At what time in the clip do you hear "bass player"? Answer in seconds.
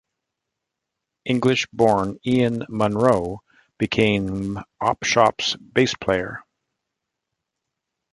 5.57-6.41